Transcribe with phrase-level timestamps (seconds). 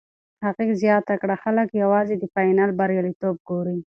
[0.45, 3.77] هغې زیاته کړه، خلک یوازې د فاینل بریالیتوب ګوري.